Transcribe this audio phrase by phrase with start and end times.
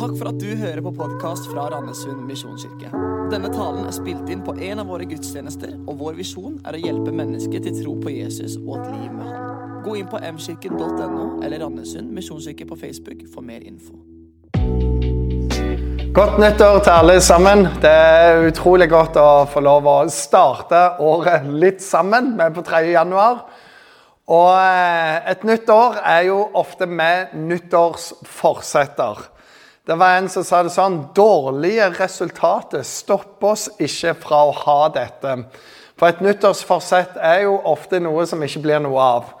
[0.00, 2.88] Takk for at du hører på podkast fra Randesund misjonskirke.
[3.28, 6.78] Denne talen er spilt inn på en av våre gudstjenester, og vår visjon er å
[6.80, 9.74] hjelpe mennesker til tro på Jesus og et liv med Han.
[9.84, 13.98] Gå inn på mkirken.no eller Randesund misjonskirke på Facebook for mer info.
[16.16, 17.66] Godt nyttår til alle sammen.
[17.82, 22.38] Det er utrolig godt å få lov å starte året litt sammen.
[22.38, 22.80] Vi er på 3.
[22.94, 23.44] januar.
[24.32, 29.28] Og eh, et nytt år er jo ofte med nyttårsforsetter.
[29.86, 34.80] Det var en som sa det sånn Dårlige resultater stopper oss ikke fra å ha
[34.92, 35.36] dette.
[36.00, 39.32] For et nyttårsforsett er jo ofte noe som ikke blir noe av.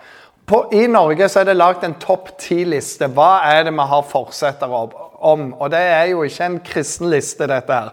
[0.48, 3.10] På, I Norge så er det lagd en topp ti-liste.
[3.14, 5.52] Hva er det vi har forsetter om?
[5.54, 7.92] Og det er jo ikke en kristen liste, dette her.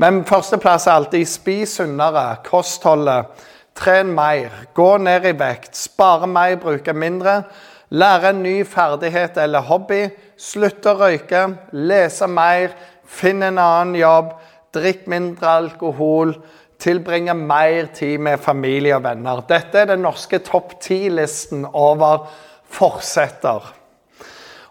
[0.00, 3.46] Men førsteplass er alltid spis sunnere, kostholdet
[3.80, 7.36] Tren mer, gå ned i vekt, spare mer, bruke mindre.
[7.90, 10.04] Lære en ny ferdighet eller hobby.
[10.38, 11.42] Slutte å røyke,
[11.74, 14.36] lese mer, finne en annen jobb.
[14.74, 16.36] Drikk mindre alkohol.
[16.80, 19.42] Tilbringe mer tid med familie og venner.
[19.48, 22.28] Dette er den norske topp ti-listen over
[22.70, 23.66] forsetter.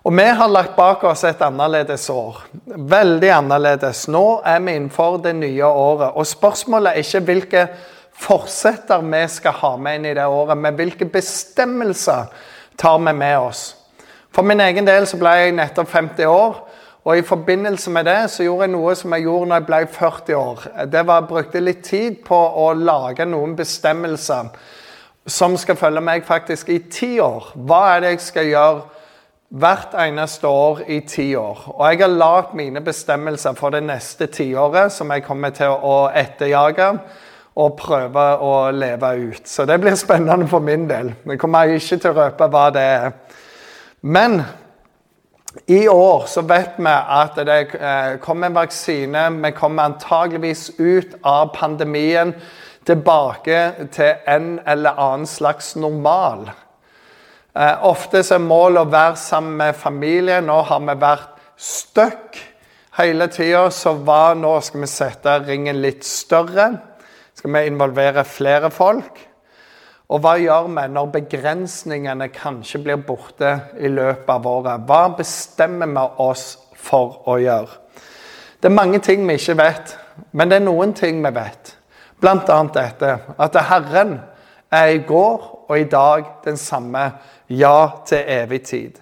[0.07, 2.37] Og vi har lagt bak oss et annerledes år.
[2.65, 4.05] Veldig annerledes.
[4.07, 6.15] Nå er vi innenfor det nye året.
[6.15, 7.65] Og spørsmålet er ikke hvilke
[8.19, 12.31] forsetter vi skal ha med inn i det året, men hvilke bestemmelser
[12.79, 13.75] tar vi med oss.
[14.31, 16.59] For min egen del så ble jeg nettopp 50 år.
[17.07, 19.79] Og i forbindelse med det så gjorde jeg noe som jeg gjorde når jeg ble
[19.95, 20.65] 40 år.
[20.91, 24.51] Det var jeg brukte litt tid på å lage noen bestemmelser
[25.29, 27.51] som skal følge meg faktisk i ti år.
[27.55, 28.81] Hva er det jeg skal gjøre
[29.59, 31.63] hvert eneste år i ti år?
[31.75, 36.09] Og jeg har lagd mine bestemmelser for det neste tiåret, som jeg kommer til å
[36.13, 36.91] etterjage
[37.59, 39.43] og prøve å leve ut.
[39.47, 41.13] Så det blir spennende for min del.
[41.27, 43.11] Jeg kommer ikke til å røpe hva det er.
[44.01, 44.39] Men
[45.67, 49.25] i år så vet vi at det eh, kommer en vaksine.
[49.43, 52.35] Vi kommer antageligvis ut av pandemien
[52.87, 56.51] tilbake til en eller annen slags normal.
[57.55, 60.47] Eh, ofte så er målet å være sammen med familien.
[60.47, 62.39] Nå har vi vært stuck
[62.99, 66.71] hele tida, så hva nå skal vi sette ringen litt større?
[67.39, 69.19] Skal vi involvere flere folk?
[70.11, 74.83] Og hva gjør vi når begrensningene kanskje blir borte i løpet av året?
[74.83, 77.77] Hva bestemmer vi oss for å gjøre?
[78.59, 79.93] Det er mange ting vi ikke vet,
[80.35, 81.71] men det er noen ting vi vet.
[82.19, 82.57] Bl.a.
[82.75, 84.17] dette at Herren
[84.67, 87.05] er i går og i dag den samme,
[87.47, 88.99] ja til evig tid.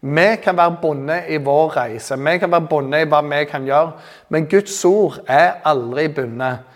[0.00, 3.64] Vi kan være bundet i vår reise, vi kan være bundet i hva vi kan
[3.64, 3.96] gjøre,
[4.28, 6.68] men Guds ord er aldri bundet.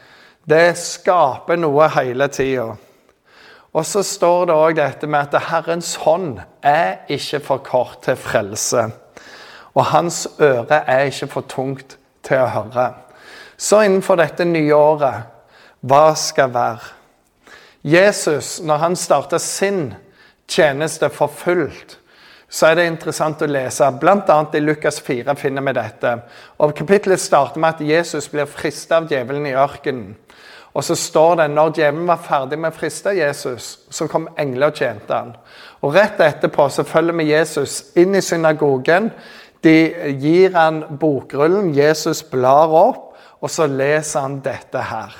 [0.44, 2.74] Det skaper noe hele tida.
[3.74, 8.18] Og så står det òg dette med at Herrens hånd er ikke for kort til
[8.20, 8.84] frelse.
[9.74, 12.92] Og hans øre er ikke for tungt til å høre.
[13.56, 15.26] Så innenfor dette nye året,
[15.80, 16.92] hva skal være?
[17.84, 19.92] Jesus, når han starta sin
[20.48, 21.98] tjeneste for fullt,
[22.54, 23.86] så er det interessant å lese.
[23.98, 24.36] Bl.a.
[24.54, 26.12] i Lukas 4 finner vi dette.
[26.62, 30.12] Og Kapittelet starter med at Jesus blir fristet av djevelen i ørkenen.
[30.74, 34.70] Og så står det når djevelen var ferdig med å friste Jesus, så kom engler
[34.70, 35.34] og tjente han.
[35.82, 39.10] Og Rett etterpå så følger vi Jesus inn i synagogen.
[39.62, 39.76] De
[40.22, 41.72] gir han bokrullen.
[41.74, 45.14] Jesus blar opp, og så leser han dette her.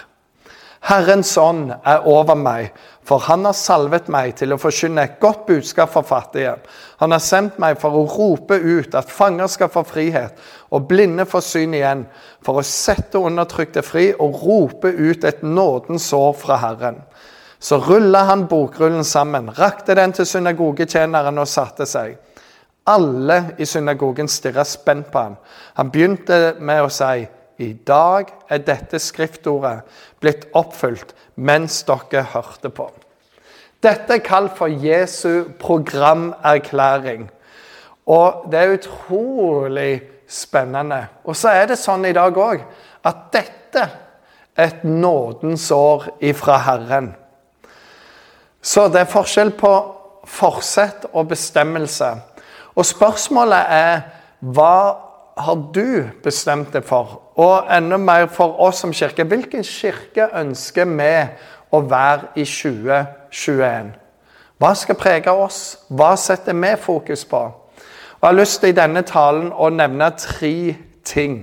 [0.85, 2.75] Herrens ånd er over meg,
[3.05, 6.55] for han har salvet meg til å forkynne et godt budskap for fattige.
[7.03, 10.33] Han har sendt meg for å rope ut at fanger skal få frihet,
[10.73, 12.07] og blinde få syn igjen,
[12.45, 17.03] for å sette undertrykte fri og rope ut et nådens år fra Herren.
[17.61, 22.17] Så rulla han bokrullen sammen, rakte den til synagogetjeneren og satte seg.
[22.89, 25.37] Alle i synagogen stirra spent på ham.
[25.77, 27.25] Han begynte med å si
[27.59, 29.85] i dag er dette skriftordet
[30.23, 32.89] blitt oppfylt mens dere hørte på.
[33.85, 37.29] Dette er kalt for Jesu programerklæring.
[38.07, 41.07] Og det er utrolig spennende.
[41.25, 42.65] Og så er det sånn i dag òg
[43.05, 43.85] at dette
[44.57, 47.13] er et nådens år ifra Herren.
[48.63, 49.73] Så det er forskjell på
[50.25, 52.15] forsett og bestemmelse.
[52.75, 53.99] Og spørsmålet er
[54.41, 55.04] hva
[55.37, 57.19] har du bestemt deg for?
[57.41, 59.27] Og enda mer for oss som kirke.
[59.27, 61.13] Hvilken kirke ønsker vi
[61.75, 63.93] å være i 2021?
[64.63, 65.61] Hva skal prege oss?
[65.91, 67.43] Hva setter vi fokus på?
[67.43, 71.43] Og Jeg har lyst til i denne talen å nevne tre ting.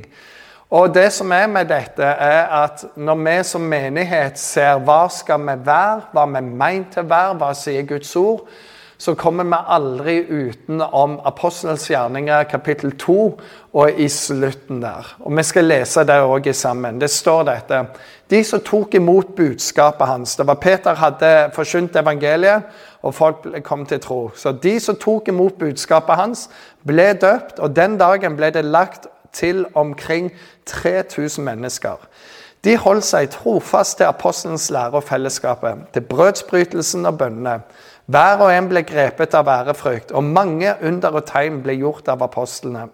[0.71, 5.43] Og det som er med dette, er at når vi som menighet ser hva skal
[5.43, 8.45] vi være, hva vi er meint til å være, hva sier Guds ord,
[9.01, 13.15] så kommer vi aldri utenom Apostelens gjerninger kapittel 2
[13.73, 15.07] og i slutten der.
[15.19, 16.99] Og Vi skal lese det òg sammen.
[17.01, 17.79] Det står dette.
[18.29, 22.61] De som tok imot budskapet hans Det var Peter hadde forkynt evangeliet,
[23.01, 24.31] og folk kom til tro.
[24.35, 26.49] Så de som tok imot budskapet hans,
[26.85, 30.31] ble døpt, og den dagen ble det lagt til omkring
[30.65, 31.97] 3000 mennesker.
[32.63, 37.61] De holdt seg trofast til apostelens lære og fellesskapet, til brødsbrytelsen og bønnene.
[38.11, 42.23] Hver og en ble grepet av ærefrykt, og mange under og tegn ble gjort av
[42.25, 42.89] apostlene.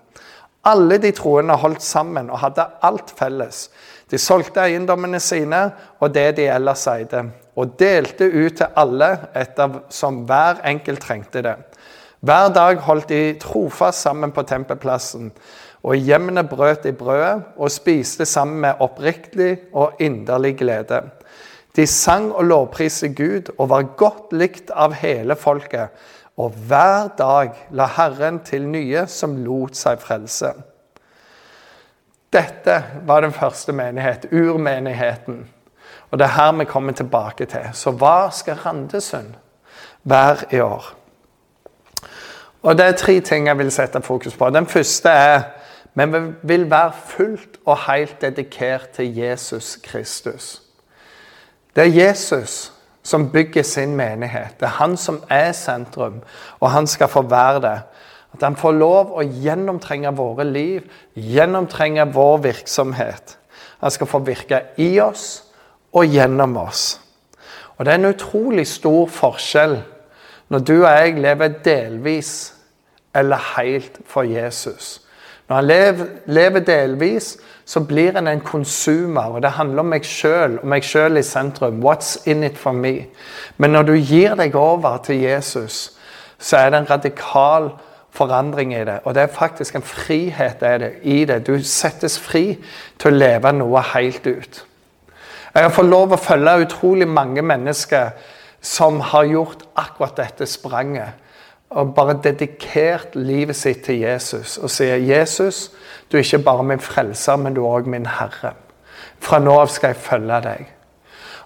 [0.68, 3.64] Alle de troende holdt sammen og hadde alt felles.
[4.12, 5.62] De solgte eiendommene sine
[6.04, 7.24] og det de ellers eide,
[7.58, 11.56] og delte ut til alle etter som hver enkelt trengte det.
[12.22, 15.32] Hver dag holdt de trofast sammen på tempelplassen,
[15.82, 21.08] og i hjemmene brøt de brødet og spiste sammen med oppriktig og inderlig glede.
[21.78, 25.94] De sang og lovpriste Gud og var godt likt av hele folket.
[26.38, 30.52] Og hver dag la Herren til nye som lot seg frelse.
[32.34, 35.46] Dette var den første menighet, urmenigheten.
[36.12, 37.70] Og det er her vi kommer tilbake til.
[37.74, 39.34] Så hva skal Randesund
[40.04, 40.94] være i år?
[42.62, 44.50] Og Det er tre ting jeg vil sette fokus på.
[44.50, 45.42] Den første er
[45.94, 46.06] vi
[46.42, 50.67] vil være fullt og helt dedikert til Jesus Kristus.
[51.78, 52.74] Det er Jesus
[53.06, 54.56] som bygger sin menighet.
[54.60, 56.24] Det er han som er sentrum,
[56.60, 57.80] og han skal få være det.
[58.34, 63.38] At han får lov å gjennomtrenge våre liv, gjennomtrenge vår virksomhet.
[63.80, 65.44] Han skal få virke i oss
[65.94, 67.00] og gjennom oss.
[67.78, 69.78] Og Det er en utrolig stor forskjell
[70.50, 72.32] når du og jeg lever delvis
[73.16, 75.02] eller helt for Jesus.
[75.48, 77.38] Når han lever, lever delvis,
[77.68, 79.22] så blir en en konsumer.
[79.36, 81.84] og Det handler om meg sjøl og meg sjøl i sentrum.
[81.84, 83.08] What's in it for me?
[83.58, 85.92] Men når du gir deg over til Jesus,
[86.40, 87.70] så er det en radikal
[88.12, 89.00] forandring i det.
[89.04, 90.64] Og det er faktisk en frihet
[91.04, 91.48] i det.
[91.48, 92.58] Du settes fri
[93.00, 94.64] til å leve noe helt ut.
[95.54, 98.16] Jeg har fått lov å følge utrolig mange mennesker
[98.62, 101.27] som har gjort akkurat dette spranget
[101.70, 105.72] og bare dedikert livet sitt til Jesus og sier 'Jesus,
[106.12, 108.54] du er ikke bare min frelser, men du er òg min Herre'.
[109.20, 110.66] Fra nå av skal jeg følge deg.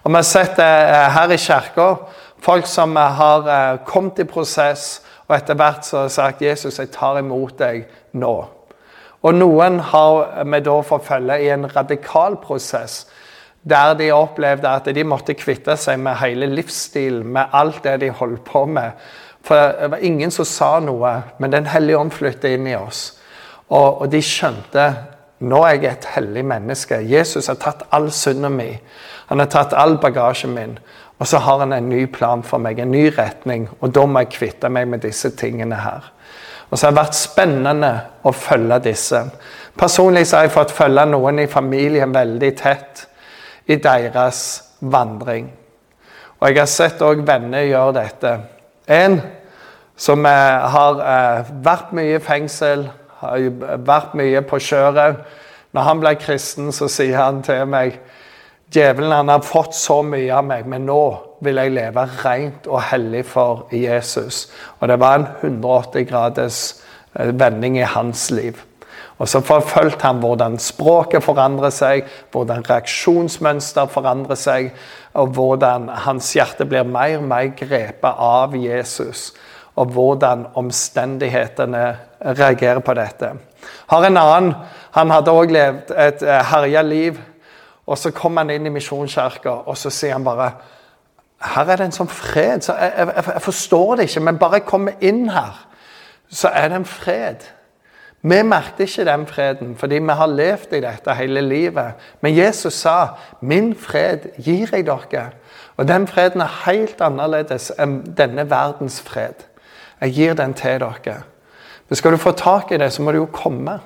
[0.04, 1.94] Og Vi har sett det eh, her i kirka
[2.42, 6.90] folk som har eh, kommet i prosess, og etter hvert så har sagt 'Jesus, jeg
[6.90, 8.44] tar imot deg nå'.
[9.22, 13.06] Og noen har vi da fått følge i en radikal prosess
[13.62, 18.10] der de opplevde at de måtte kvitte seg med hele livsstilen, med alt det de
[18.10, 18.90] holdt på med.
[19.42, 23.18] For det var ingen som sa noe, men Den hellige ånd flytta inn i oss.
[23.68, 24.86] Og, og, de skjønte
[25.42, 27.00] nå er jeg et hellig menneske.
[27.02, 28.76] Jesus har tatt all synden min.
[29.26, 30.76] Han har tatt all bagasjen min.
[31.18, 33.68] Og så har han en ny plan for meg, en ny retning.
[33.80, 36.12] Og da må jeg kvitte meg med disse tingene her.
[36.70, 37.90] Og så har det vært spennende
[38.22, 39.24] å følge disse.
[39.78, 43.04] Personlig så har jeg fått følge noen i familien veldig tett
[43.66, 44.40] i deres
[44.80, 45.50] vandring.
[46.40, 48.32] Og jeg har sett òg venner gjøre dette.
[48.92, 49.20] En
[49.96, 52.88] som eh, har eh, vært mye i fengsel,
[53.22, 53.46] har
[53.86, 55.22] vært mye på kjøret.
[55.72, 58.00] Når han ble kristen, så sier han til meg
[58.72, 61.02] Djevelen han har fått så mye av meg, men nå
[61.44, 64.46] vil jeg leve rent og hellig for Jesus.
[64.80, 66.60] Og det var en 180 graders
[67.12, 68.56] eh, vending i hans liv.
[69.18, 74.70] Og så forfulgte han hvordan språket forandrer seg, hvordan reaksjonsmønster forandrer seg,
[75.14, 79.30] og hvordan hans hjerte blir mer og mer grepet av Jesus.
[79.76, 81.84] Og hvordan omstendighetene
[82.20, 83.34] reagerer på dette.
[83.86, 84.54] Har en annen
[84.92, 87.16] Han hadde òg levd et eh, herja liv.
[87.86, 90.50] Og så kom han inn i Misjonskirka, og så sier han bare
[91.42, 92.60] Her er det en sånn fred.
[92.62, 95.56] Så jeg, jeg, jeg forstår det ikke, men bare jeg kommer inn her,
[96.30, 97.48] så er det en fred.
[98.22, 101.94] Vi merket ikke den freden fordi vi har levd i dette hele livet.
[102.20, 103.06] Men Jesus sa
[103.40, 105.32] 'Min fred gir jeg dere'.
[105.76, 109.34] Og den freden er helt annerledes enn denne verdens fred.
[110.00, 111.22] Jeg gir den til dere.
[111.88, 113.80] Men skal du få tak i det, så må du jo komme.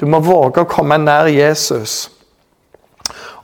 [0.00, 2.10] Du må våge å komme nær Jesus.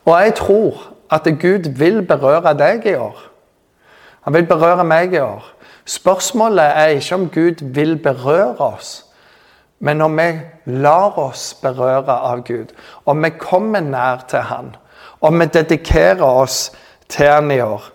[0.04, 3.18] Og jeg tror at Gud vil berøre deg i år.
[4.20, 5.44] Han vil berøre meg i år.
[5.84, 9.05] Spørsmålet er ikke om Gud vil berøre oss.
[9.78, 10.28] Men når vi
[10.80, 12.72] lar oss berøre av Gud,
[13.04, 14.72] og vi kommer nær til Han,
[15.20, 16.72] og vi dedikerer oss
[17.08, 17.92] til Han i år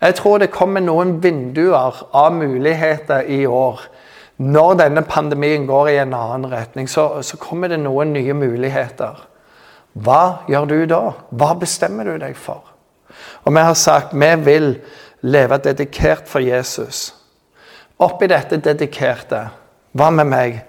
[0.00, 3.80] Jeg tror det kommer noen vinduer av muligheter i år.
[4.40, 9.18] Når denne pandemien går i en annen retning, så, så kommer det noen nye muligheter.
[9.92, 11.02] Hva gjør du da?
[11.28, 12.62] Hva bestemmer du deg for?
[13.44, 14.70] Og vi har sagt vi vil
[15.20, 17.10] leve dedikert for Jesus.
[18.00, 19.50] Oppi dette dedikerte,
[19.92, 20.60] hva med meg?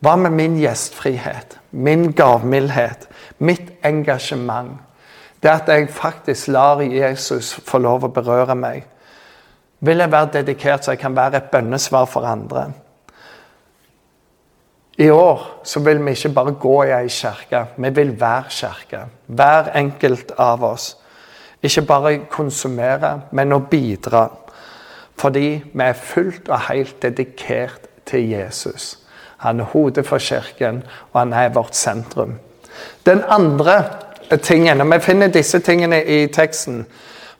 [0.00, 4.78] Hva med min gjestfrihet, min gavmildhet, mitt engasjement?
[5.42, 8.84] Det at jeg faktisk lar Jesus få lov å berøre meg.
[9.80, 12.68] Vil jeg være dedikert så jeg kan være et bønnesvar for andre?
[14.98, 19.02] I år så vil vi ikke bare gå i ei kirke, vi vil være kirke.
[19.26, 20.96] Hver enkelt av oss.
[21.62, 24.28] Ikke bare konsumere, men å bidra.
[25.18, 28.98] Fordi vi er fullt og helt dedikert til Jesus.
[29.44, 32.38] Han er hodet for kirken, og han er vårt sentrum.
[33.06, 33.84] Den andre
[34.42, 36.84] tingen, og vi finner disse tingene i teksten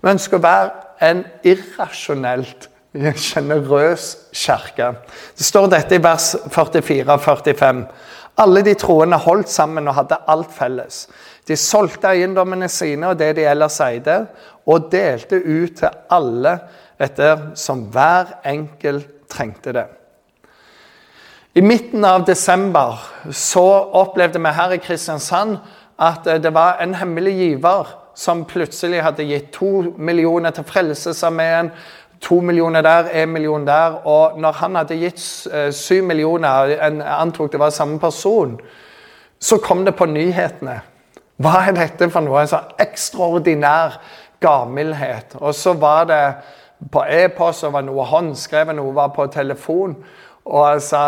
[0.01, 4.93] Vi ønsker å være en irrasjonelt sjenerøs kirke.
[5.37, 7.83] Det står dette i vers 44 og 45.
[8.39, 11.09] Alle de troende holdt sammen og hadde alt felles.
[11.49, 14.21] De solgte eiendommene sine og det de ellers eide,
[14.69, 16.55] og delte ut til alle
[17.01, 19.87] etter som hver enkelt trengte det.
[21.59, 23.01] I midten av desember
[23.35, 23.65] så
[23.99, 25.57] opplevde vi her i Kristiansand
[25.99, 31.73] at det var en hemmelig giver som plutselig hadde gitt to millioner til Frelsesarmeen.
[32.23, 33.97] To millioner der, én million der.
[34.07, 38.55] Og når han hadde gitt eh, syv millioner, en antok det var samme person,
[39.41, 40.77] så kom det på nyhetene.
[41.43, 42.45] Hva er dette for noe?
[42.45, 43.99] En sånn ekstraordinær
[44.39, 45.35] gavmildhet.
[45.41, 46.23] Og så var det
[46.93, 49.99] på e-post, og var noe håndskrevet, noe var på telefon.
[50.45, 51.05] Og jeg sa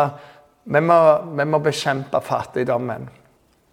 [0.64, 0.98] vi må,
[1.36, 3.08] vi må bekjempe fattigdommen.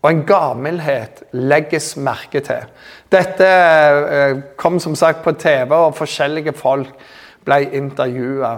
[0.02, 2.68] Og en gavmildhet legges merke til.
[3.12, 6.94] Dette eh, kom som sagt på TV, og forskjellige folk
[7.48, 8.54] ble intervjua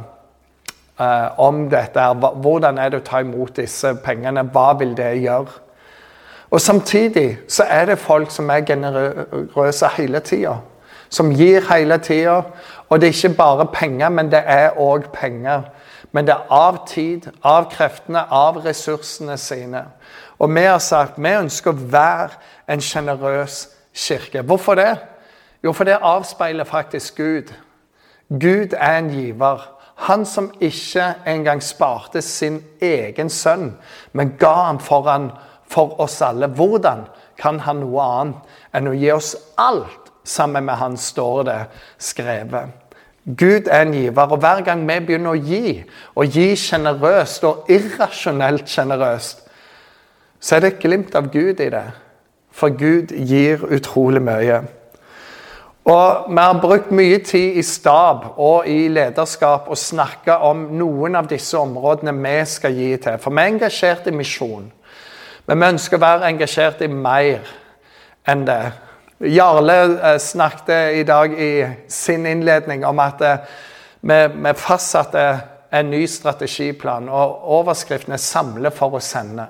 [0.99, 2.05] eh, om dette.
[2.43, 4.45] Hvordan er det å ta imot disse pengene?
[4.53, 5.65] Hva vil det gjøre?
[6.49, 10.57] Og Samtidig så er det folk som er generøse hele tida.
[11.09, 12.41] Som gir hele tida.
[12.89, 15.69] Og det er ikke bare penger, men det er òg penger.
[16.11, 19.83] Men det er av tid, av kreftene, av ressursene sine.
[20.39, 24.41] Og vi har sagt vi ønsker å være en sjenerøs kirke.
[24.41, 24.95] Hvorfor det?
[25.63, 27.53] Jo, for det avspeiler faktisk Gud.
[28.29, 29.67] Gud er en giver.
[30.07, 33.73] Han som ikke engang sparte sin egen sønn,
[34.13, 35.31] men ga ham foran
[35.67, 36.47] for oss alle.
[36.47, 37.03] Hvordan
[37.37, 41.59] kan han noe annet enn å gi oss alt sammen med han, står det
[41.97, 42.88] skrevet.
[43.37, 45.83] Gud er en giver, og hver gang vi begynner å gi,
[46.15, 49.43] og gi sjenerøst og irrasjonelt sjenerøst,
[50.39, 51.85] så er det et glimt av Gud i det.
[52.51, 54.63] For Gud gir utrolig mye.
[55.89, 61.15] Og Vi har brukt mye tid i stab og i lederskap og snakka om noen
[61.15, 63.17] av disse områdene vi skal gi til.
[63.17, 64.71] For vi er engasjert i misjon.
[65.47, 67.47] Men vi ønsker å være engasjert i mer
[68.27, 68.63] enn det.
[69.19, 73.39] Jarle eh, snakket i dag i sin innledning om at eh,
[74.01, 75.23] vi, fastsatte
[75.71, 79.47] en ny strategiplan, og overskriften er 'Samle for å sende'.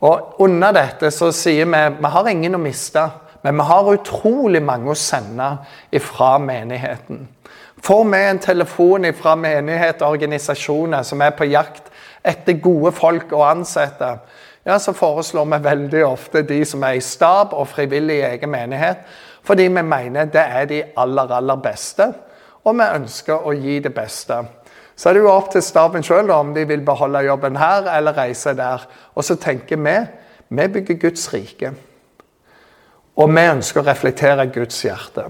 [0.00, 3.10] Og Under dette så sier vi vi har ingen å miste,
[3.42, 5.56] men vi har utrolig mange å sende
[5.92, 7.28] ifra menigheten.
[7.82, 11.90] Får vi en telefon fra menighet og organisasjoner som er på jakt
[12.24, 14.18] etter gode folk å ansette,
[14.66, 18.50] ja, så foreslår vi veldig ofte de som er i stab og frivillig i egen
[18.50, 19.02] menighet,
[19.42, 22.12] fordi vi mener det er de aller, aller beste,
[22.62, 24.38] og vi ønsker å gi det beste.
[24.94, 28.14] Så er det jo opp til staben sjøl om de vil beholde jobben her eller
[28.14, 28.84] reise der.
[29.14, 29.96] Og så tenker vi
[30.52, 31.72] vi bygger Guds rike.
[33.16, 35.24] Og vi ønsker å reflektere Guds hjerte.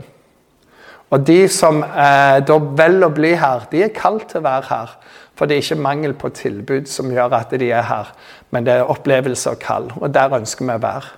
[1.12, 4.69] Og de som eh, da velger å bli her, de er kalt til å være
[4.71, 4.95] her.
[5.37, 8.12] For det er ikke mangel på tilbud som gjør at de er her,
[8.52, 9.90] men det er opplevelse og kall.
[10.00, 11.12] Og der ønsker vi å være.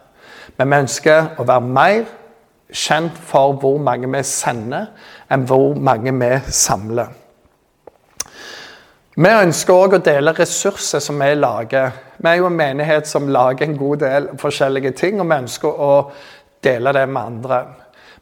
[0.59, 2.05] Men vi ønsker å være mer
[2.75, 4.91] kjent for hvor mange vi sender,
[5.31, 7.13] enn hvor mange vi samler.
[9.15, 11.93] Vi ønsker òg å dele ressurser som vi lager.
[12.19, 15.83] Vi er jo en menighet som lager en god del forskjellige ting, og vi ønsker
[15.87, 15.93] å
[16.67, 17.61] dele det med andre.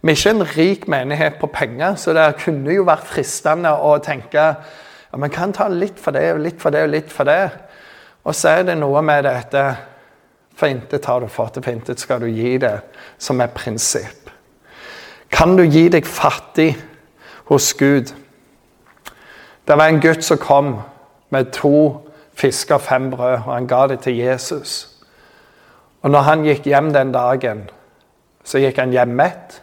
[0.02, 3.94] Vi er ikke en rik menighet på penger, så det kunne jo vært fristende å
[4.02, 4.46] tenke
[5.12, 7.50] ja, man kan ta litt for det og litt for det og litt for det.
[8.26, 9.64] Og så er det noe med dette
[10.52, 12.74] For intet har du fått, for intet skal du gi det,
[13.18, 14.28] som er prinsipp.
[15.32, 16.74] Kan du gi deg fattig
[17.48, 18.12] hos Gud?
[19.64, 20.74] Det var en gutt som kom
[21.32, 22.02] med to
[22.36, 25.00] fisker og fem brød, og han ga det til Jesus.
[26.02, 27.64] Og når han gikk hjem den dagen,
[28.44, 29.62] så gikk han hjem mett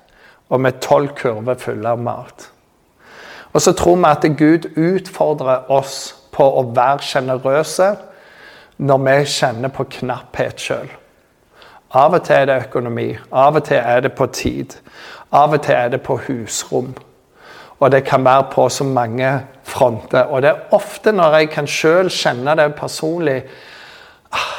[0.49, 2.49] og med tolv kurver fulle av mat.
[3.53, 7.89] Og så tror vi at Gud utfordrer oss på å være sjenerøse
[8.79, 10.89] når vi kjenner på knapphet sjøl.
[11.89, 14.75] Av og til er det økonomi, av og til er det på tid.
[15.33, 16.93] Av og til er det på husrom.
[17.79, 19.31] Og det kan være på så mange
[19.63, 20.23] fronter.
[20.29, 23.41] Og det er ofte når jeg kan sjøl kjenne det personlig
[24.31, 24.55] ah,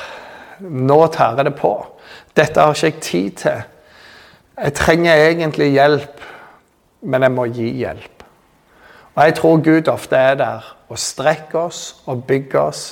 [0.61, 1.73] Nå tærer det på.
[2.37, 3.62] Dette har ikke jeg tid til.
[4.61, 6.21] Jeg trenger egentlig hjelp,
[7.09, 8.25] men jeg må gi hjelp.
[9.14, 12.83] Og jeg tror Gud ofte er der og strekker oss og bygger oss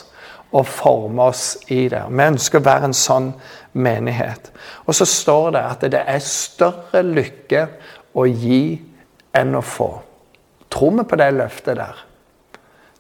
[0.52, 2.00] og former oss i det.
[2.08, 3.28] Vi ønsker å være en sånn
[3.76, 4.48] menighet.
[4.86, 7.66] Og så står det at det er større lykke
[8.16, 8.62] å gi
[9.36, 9.90] enn å få.
[10.72, 12.00] Tror vi på det løftet der?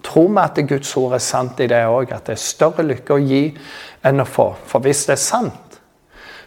[0.04, 2.12] Tror vi at Guds ord er sant i det òg?
[2.12, 3.42] At det er større lykke å gi
[4.04, 4.50] enn å få?
[4.68, 5.80] For hvis det er sant,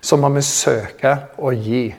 [0.01, 1.89] så må vi søke å gi.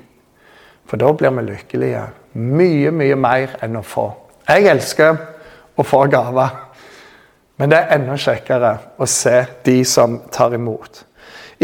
[0.92, 2.00] For da blir vi lykkelige.
[2.36, 4.10] Mye, mye mer enn å få.
[4.44, 5.14] Jeg elsker
[5.80, 6.50] å få gaver.
[7.56, 11.00] Men det er enda kjekkere å se de som tar imot.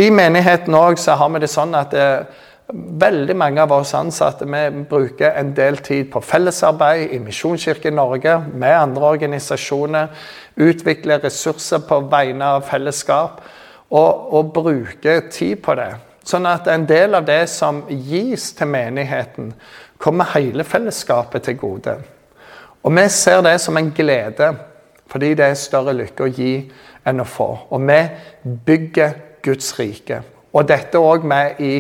[0.00, 2.25] I menigheten òg har vi det sånn at det, eh,
[2.73, 8.40] veldig mange av oss ansatte vi bruker en del tid på fellesarbeid i Misjonskirken Norge
[8.54, 10.08] med andre organisasjoner.
[10.56, 13.42] Utvikler ressurser på vegne av fellesskap
[13.90, 15.94] og, og bruker tid på det.
[16.28, 19.52] Sånn at en del av det som gis til menigheten,
[19.99, 21.94] kommer hele fellesskapet til gode.
[22.85, 24.50] Og vi ser det som en glede,
[25.08, 26.52] fordi det er større lykke å gi
[27.08, 27.49] enn å få.
[27.73, 28.02] Og vi
[28.66, 30.20] bygger Guds rike.
[30.52, 31.73] Og dette òg med i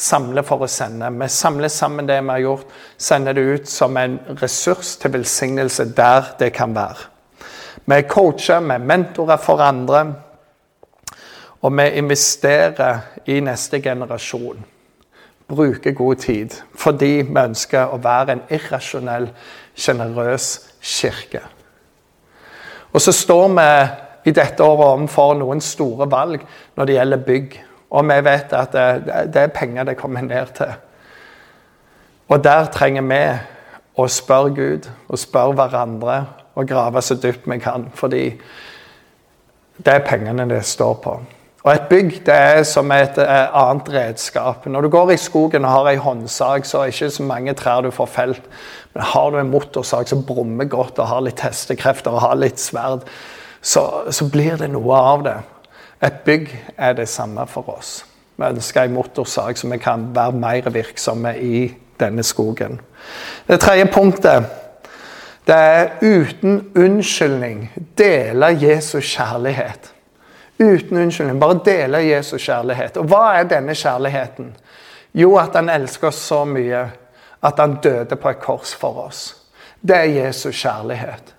[0.00, 1.10] Samle for å sende.
[1.12, 5.90] Vi samler sammen det vi har gjort, sender det ut som en ressurs til velsignelse
[5.96, 7.10] der det kan være.
[7.84, 10.06] Vi er coacher, vi er mentorer for andre,
[11.60, 14.64] og vi investerer i neste generasjon.
[15.48, 19.30] Bruker god tid fordi vi ønsker å være en irrasjonell,
[19.74, 20.46] sjenerøs
[20.80, 21.42] kirke.
[22.92, 23.66] Og så står vi
[24.30, 26.42] i dette året overfor noen store valg
[26.76, 27.56] når det gjelder bygg.
[27.90, 30.72] Og vi vet at det, det er penger det kommer ned til.
[32.30, 33.22] Og der trenger vi
[33.98, 36.20] å spørre Gud og spørre hverandre
[36.54, 37.88] og grave så dypt vi kan.
[37.94, 38.24] Fordi
[39.80, 41.18] det er pengene det står på.
[41.60, 44.64] Og et bygg det er som et eh, annet redskap.
[44.66, 47.54] Når du går i skogen og har ei håndsag, så er det ikke så mange
[47.54, 48.46] trær du får felt.
[48.94, 52.60] Men har du en motorsag som brummer godt og har litt hestekrefter og har litt
[52.60, 53.04] sverd,
[53.60, 55.36] så, så blir det noe av det.
[56.00, 58.00] Et bygg er det samme for oss.
[58.40, 61.66] Vi ønsker en motorsag, som vi kan være mer virksomme i
[62.00, 62.80] denne skogen.
[63.48, 64.48] Det tredje punktet
[65.44, 67.66] det er uten unnskyldning
[67.98, 69.92] dele Jesus kjærlighet.
[70.60, 71.40] Uten unnskyldning.
[71.40, 72.96] Bare dele Jesus kjærlighet.
[72.96, 74.52] Og hva er denne kjærligheten?
[75.14, 76.84] Jo, at han elsker oss så mye
[77.42, 79.36] at han døde på et kors for oss.
[79.80, 81.34] Det er Jesus kjærlighet.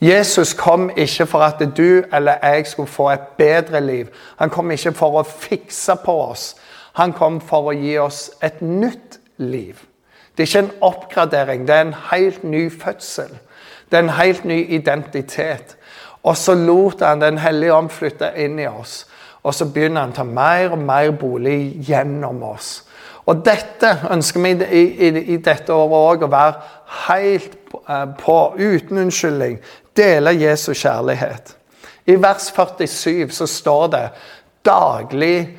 [0.00, 4.06] Jesus kom ikke for at du eller jeg skulle få et bedre liv.
[4.38, 6.54] Han kom ikke for å fikse på oss.
[6.92, 9.76] Han kom for å gi oss et nytt liv.
[10.36, 13.38] Det er ikke en oppgradering, det er en helt ny fødsel.
[13.90, 15.76] Det er en helt ny identitet.
[16.28, 19.06] Og så lot han Den hellige ånd flytte inn i oss.
[19.42, 22.82] Og så begynner han å ta mer og mer bolig gjennom oss.
[23.28, 26.54] Og dette ønsker vi i, i, i dette året òg å være
[27.06, 29.58] helt eh, på, uten unnskyldning
[29.96, 31.54] dele Jesu kjærlighet.
[32.08, 34.04] I vers 47 så står det
[34.64, 35.58] daglig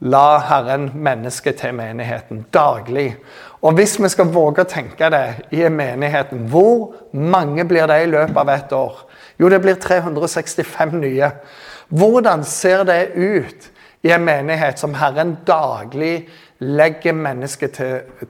[0.00, 2.46] la Herren mennesket til menigheten.
[2.54, 3.12] Daglig.
[3.60, 8.08] Og hvis vi skal våge å tenke det i menigheten, hvor mange blir det i
[8.08, 9.02] løpet av et år?
[9.40, 11.28] Jo, det blir 365 nye.
[11.88, 13.68] Hvordan ser det ut
[14.06, 16.28] i en menighet som Herren daglig
[16.64, 17.76] legger mennesket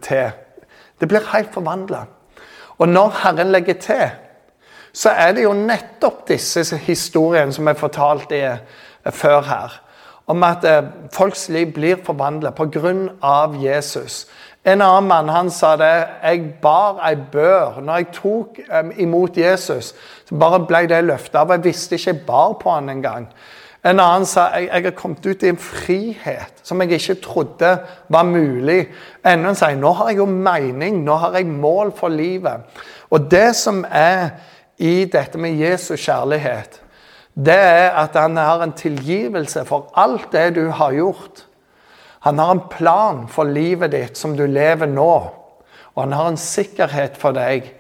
[0.03, 0.33] til?
[0.99, 2.05] Det blir helt forvandla.
[2.81, 4.09] Og når Herren legger til,
[4.93, 8.43] så er det jo nettopp disse historiene som er fortalt i,
[9.15, 9.79] før her.
[10.31, 12.93] Om at eh, folks liv blir forvandlet pga.
[13.59, 14.27] Jesus.
[14.65, 15.95] En annen mann han sa det.
[16.23, 17.81] Jeg bar ei bør.
[17.81, 19.95] Når jeg tok um, imot Jesus,
[20.29, 21.51] så bare ble det løftet av.
[21.57, 23.31] Jeg visste ikke jeg bar på han engang.
[23.81, 27.71] En annen sa jeg, jeg har kommet ut i en frihet som jeg ikke trodde
[28.13, 28.83] var mulig.
[29.25, 32.69] Enda en sier nå har jeg jo mening, nå har jeg mål for livet.
[33.11, 34.37] Og det som er
[34.77, 36.77] i dette med Jesus kjærlighet,
[37.35, 41.45] det er at han har en tilgivelse for alt det du har gjort.
[42.27, 45.13] Han har en plan for livet ditt som du lever nå.
[45.95, 47.71] Og han har en sikkerhet for deg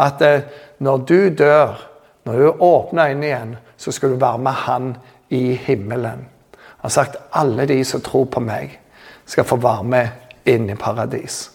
[0.00, 0.46] at eh,
[0.78, 1.76] når du dør,
[2.24, 4.96] når du åpner øynene igjen, så skal du være med han
[5.30, 6.26] i himmelen.
[6.56, 8.78] Han har sagt alle de som tror på meg,
[9.26, 10.08] skal få være med
[10.50, 11.50] inn i paradis.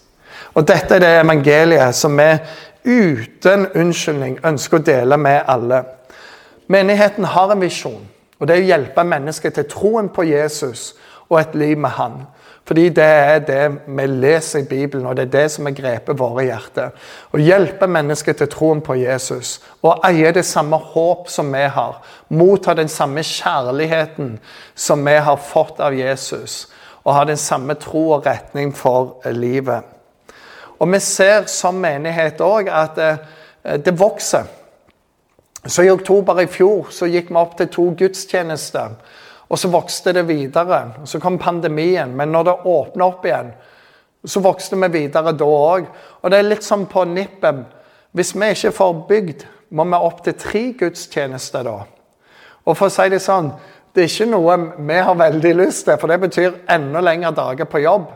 [0.53, 2.31] Og Dette er det evangeliet som vi
[2.85, 5.83] uten unnskyldning ønsker å dele med alle.
[6.69, 8.03] Menigheten har en visjon,
[8.37, 10.91] og det er å hjelpe mennesker til troen på Jesus
[11.29, 12.19] og et liv med Han.
[12.69, 16.19] Fordi det er det vi leser i Bibelen, og det er det som har grepet
[16.19, 16.91] våre hjerter.
[17.33, 21.97] Å hjelpe mennesker til troen på Jesus og eie det samme håp som vi har.
[22.29, 24.35] Motta den samme kjærligheten
[24.75, 26.67] som vi har fått av Jesus.
[27.01, 29.81] Og ha den samme tro og retning for livet.
[30.77, 33.11] Og vi ser som menighet òg at det,
[33.65, 34.45] eh, det vokser.
[35.65, 38.95] Så I oktober i fjor så gikk vi opp til to gudstjenester.
[39.49, 40.81] Og så vokste det videre.
[41.05, 42.15] Så kom pandemien.
[42.15, 43.51] Men når det åpna opp igjen,
[44.23, 45.89] så vokste vi videre da òg.
[46.21, 47.65] Og det er litt sånn på nippet.
[48.15, 51.77] Hvis vi ikke får bygd, må vi opp til tre gudstjenester da.
[52.65, 53.51] Og for å si det sånn,
[53.93, 57.69] det er ikke noe vi har veldig lyst til, for det betyr enda lengre dager
[57.69, 58.09] på jobb.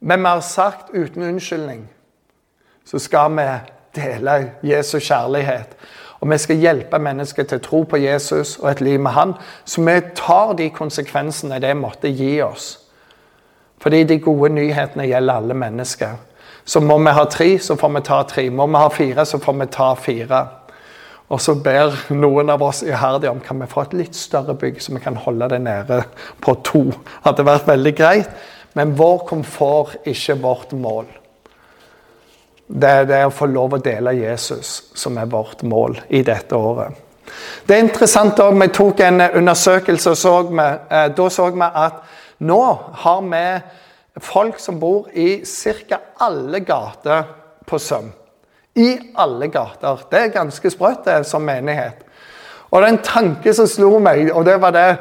[0.00, 1.86] Men vi har sagt uten unnskyldning
[2.86, 3.46] så skal vi
[3.98, 5.72] dele Jesu kjærlighet.
[6.20, 9.34] Og vi skal hjelpe mennesker til å tro på Jesus og et liv med Han.
[9.64, 12.78] Så vi tar de konsekvensene det måtte gi oss.
[13.82, 16.16] Fordi de gode nyhetene gjelder alle mennesker.
[16.64, 18.48] Så må vi ha tre, så får vi ta tre.
[18.50, 20.40] Må vi ha fire, så får vi ta fire.
[21.28, 24.80] Og så ber noen av oss iherdig om kan vi få et litt større bygg,
[24.82, 26.02] så vi kan holde det nede
[26.42, 26.84] på to.
[27.26, 28.30] Hadde vært veldig greit.
[28.76, 31.06] Men vår komfort, ikke vårt mål.
[32.66, 36.56] Det er det å få lov å dele Jesus som er vårt mål i dette
[36.58, 37.02] året.
[37.66, 41.62] Det er interessant òg, vi tok en undersøkelse, og så vi, eh, da så vi
[41.62, 42.02] at
[42.38, 42.60] nå
[43.02, 43.44] har vi
[44.20, 45.98] folk som bor i ca.
[46.20, 47.24] alle gater
[47.66, 48.12] på Søm.
[48.74, 50.02] I alle gater.
[50.10, 52.04] Det er ganske sprøtt det som menighet.
[52.70, 54.98] Og det er en tanke som slo meg, og det var det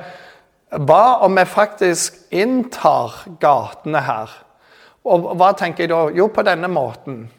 [0.75, 4.29] Hva om vi faktisk inntar gatene her?
[5.05, 6.09] Og hva tenker jeg da?
[6.17, 7.29] Jo, på denne måten.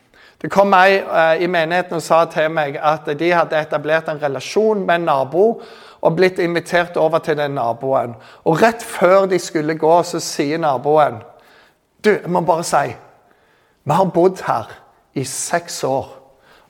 [0.46, 4.20] Det kom ei eh, i menigheten og sa til meg at de hadde etablert en
[4.22, 5.46] relasjon med en nabo
[5.98, 8.12] og blitt invitert over til den naboen.
[8.46, 11.18] Og rett før de skulle gå, så sier naboen
[11.98, 12.94] Du, jeg må bare si
[13.82, 14.70] Vi har bodd her
[15.18, 16.06] i seks år,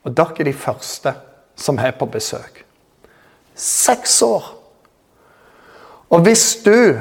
[0.08, 1.12] og dere er de første
[1.56, 2.64] som er på besøk.
[3.54, 4.54] Seks år!
[6.08, 6.96] Og hvis du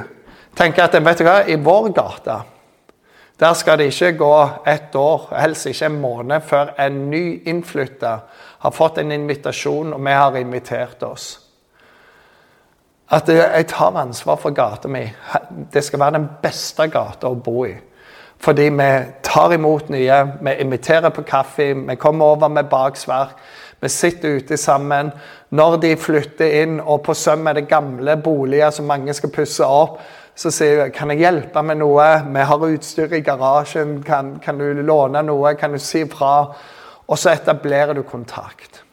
[0.59, 2.41] tenker at vet du hva, i vår gate
[3.39, 8.19] der skal det ikke gå ett år, helst ikke en måned, før en ny innflytter
[8.59, 11.25] har fått en invitasjon, og vi har invitert oss.
[13.11, 15.03] At jeg tar ansvar for gata mi.
[15.73, 17.75] Det skal være den beste gata å bo i.
[18.41, 18.89] Fordi vi
[19.23, 23.37] tar imot nye, vi inviterer på kaffe, vi kommer over med baksverk.
[23.79, 25.11] Vi sitter ute sammen.
[25.49, 29.65] Når de flytter inn, og på Søm er det gamle boliger som mange skal pusse
[29.65, 29.99] opp,
[30.35, 32.07] så sier hun kan jeg hjelpe med noe.
[32.27, 34.01] Vi har utstyr i garasjen.
[34.03, 35.55] Kan, kan du låne noe?
[35.55, 36.51] Kan du si fra?
[37.07, 38.83] Og så etablerer du kontakt.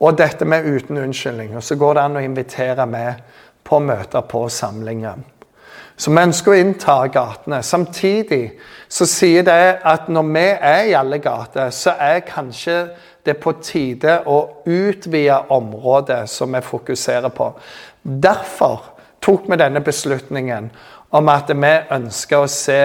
[0.00, 1.56] Og dette med uten unnskyldning.
[1.56, 3.22] Og så går det an å invitere med
[3.64, 5.22] på møter på samlinger.
[5.96, 7.62] Så vi ønsker å innta gatene.
[7.62, 8.42] Samtidig
[8.90, 12.80] så sier det at når vi er i alle gater, så er kanskje
[13.24, 17.52] det på tide å utvide området som vi fokuserer på.
[18.02, 18.93] Derfor
[19.24, 20.70] tok vi denne beslutningen
[21.14, 22.80] om at vi ønsker å se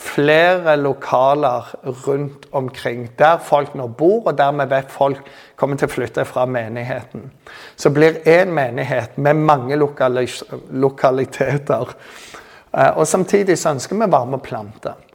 [0.00, 1.66] flere lokaler
[2.06, 3.08] rundt omkring.
[3.18, 5.26] Der folk nå bor, og der vi vet folk
[5.60, 7.26] kommer til å flytte fra menigheten.
[7.76, 11.94] Så blir én menighet med mange lokaliteter.
[12.72, 15.09] Eh, og Samtidig så ønsker vi varmeplanter.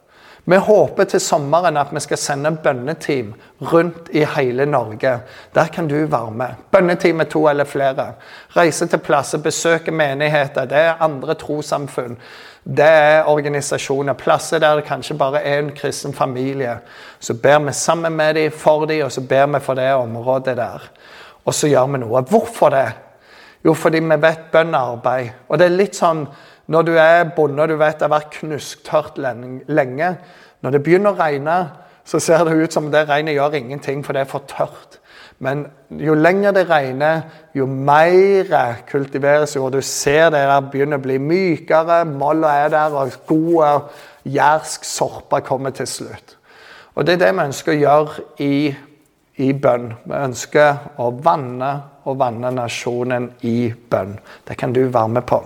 [0.46, 3.32] Vi håper til sommeren at vi skal sende bønneteam
[3.72, 5.20] rundt i hele Norge.
[5.56, 6.60] Der kan du være med.
[6.72, 8.12] Bønneteam med to eller flere.
[8.58, 10.66] Reise til plasser, besøke menigheter.
[10.66, 12.18] Det er andre trossamfunn.
[12.64, 14.14] Det er organisasjoner.
[14.14, 16.78] Plasser der det kanskje bare er en kristen familie.
[17.20, 20.58] Så ber vi sammen med dem, for dem, og så ber vi for det området
[20.58, 20.92] der.
[21.46, 22.22] Og så gjør vi noe.
[22.22, 22.92] Hvorfor det?
[23.66, 25.30] Jo, fordi vi vet bønn er arbeid.
[25.50, 26.28] Og det er litt sånn
[26.68, 30.18] når du er bonde og du vet det har vært knusktørt lenge
[30.62, 31.56] Når det begynner å regne,
[32.06, 35.00] så ser det ut som det regnet gjør ingenting, for det er for tørt.
[35.40, 37.22] Men jo lenger det regner,
[37.54, 38.50] jo mer
[38.90, 39.78] kultiveres jorda.
[39.78, 43.72] Du ser det der begynner å bli mykere, molla er der, og gode
[44.26, 46.38] jærsk sorpe kommer til slutt.
[46.96, 48.76] Og Det er det vi ønsker å gjøre i,
[49.44, 49.92] i bønn.
[50.06, 51.74] Vi ønsker å vanne
[52.06, 54.16] og vanne nasjonen i bønn.
[54.48, 55.42] Det kan du være med på.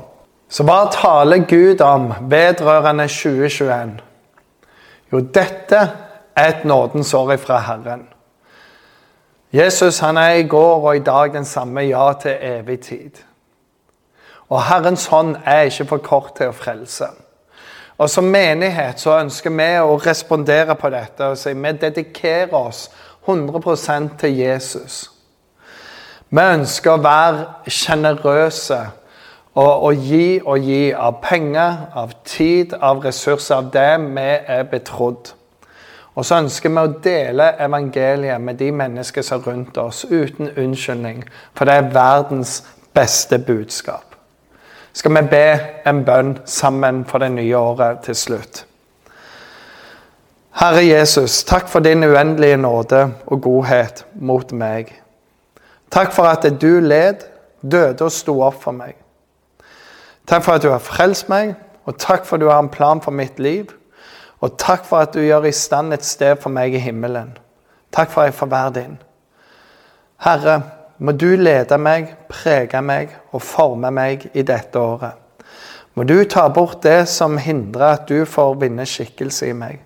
[0.49, 3.99] Så hva taler Gud om vedrørende 2021?
[5.11, 5.81] Jo, dette
[6.35, 8.07] er et nådens år fra Herren.
[9.53, 13.11] Jesus han er i går og i dag den samme ja til evig tid.
[14.49, 17.05] Og Herrens hånd er ikke for kort til å frelse.
[17.97, 22.89] Og Som menighet så ønsker vi å respondere på dette og si vi dedikerer oss
[23.27, 25.11] 100% til Jesus.
[26.29, 28.79] Vi ønsker å være sjenerøse
[29.59, 34.67] Og, å gi og gi av penger, av tid, av ressurser, av det vi er
[34.71, 35.33] betrodd.
[36.15, 40.51] Og så ønsker vi å dele evangeliet med de mennesker som er rundt oss, uten
[40.55, 41.25] unnskyldning.
[41.55, 42.61] For det er verdens
[42.95, 44.15] beste budskap.
[44.93, 45.43] Skal vi be
[45.87, 48.63] en bønn sammen for det nye året til slutt?
[50.59, 54.91] Herre Jesus, takk for din uendelige nåde og godhet mot meg.
[55.91, 57.23] Takk for at du led,
[57.61, 58.97] døde og sto opp for meg.
[60.29, 61.55] Takk for at du har frelst meg,
[61.89, 63.71] og takk for at du har en plan for mitt liv.
[64.45, 67.31] Og takk for at du gjør i stand et sted for meg i himmelen.
[67.91, 68.99] Takk for at jeg får være din.
[70.21, 70.61] Herre,
[70.99, 75.17] må du lede meg, prege meg og forme meg i dette året.
[75.97, 79.81] Må du ta bort det som hindrer at du får vinne skikkelse i meg.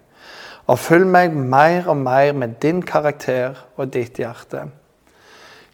[0.67, 4.67] Og fyll meg mer og mer med din karakter og ditt hjerte.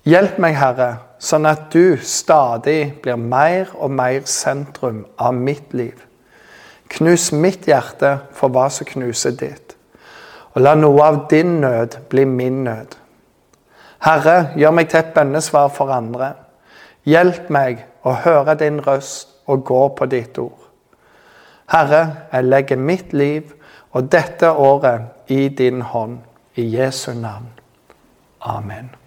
[0.05, 5.97] Hjelp meg, Herre, sånn at du stadig blir mer og mer sentrum av mitt liv.
[6.89, 9.75] Knus mitt hjerte for hva som knuser ditt.
[10.55, 12.95] Og la noe av din nød bli min nød.
[13.99, 16.31] Herre, gjør meg til et bønnesvar for andre.
[17.05, 20.69] Hjelp meg å høre din røst og gå på ditt ord.
[21.69, 23.51] Herre, jeg legger mitt liv
[23.91, 26.19] og dette året i din hånd.
[26.59, 27.53] I Jesu navn.
[28.41, 28.98] Amen.